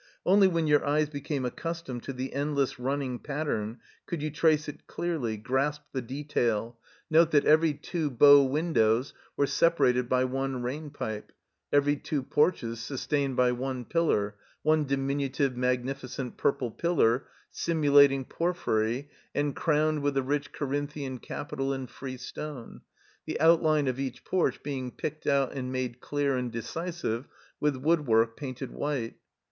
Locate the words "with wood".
27.59-28.07